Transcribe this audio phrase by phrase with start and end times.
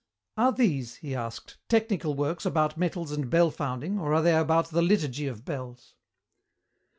[0.35, 4.71] "Are these," he asked, "technical works about metals and bell founding or are they about
[4.71, 5.93] the liturgy of bells?"